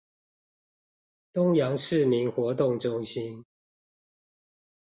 [1.31, 3.45] 東陽市民活動中心